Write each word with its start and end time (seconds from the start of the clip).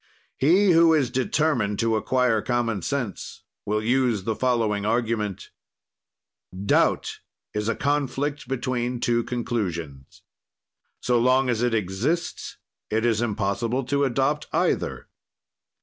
He 0.35 0.71
who 0.71 0.95
is 0.95 1.11
determined 1.11 1.77
to 1.77 1.95
acquire 1.95 2.41
common 2.41 2.81
sense 2.81 3.43
will 3.67 3.83
use 3.83 4.23
the 4.23 4.35
following 4.35 4.83
argument: 4.83 5.51
"Doubt 6.65 7.19
is 7.53 7.69
a 7.69 7.75
conflict 7.75 8.47
between 8.47 8.99
two 8.99 9.21
conclusions. 9.23 10.23
"So 11.01 11.19
long 11.19 11.49
as 11.49 11.61
it 11.61 11.75
exists 11.75 12.57
it 12.89 13.05
is 13.05 13.21
impossible 13.21 13.83
to 13.83 14.03
adopt 14.03 14.47
either. 14.51 15.07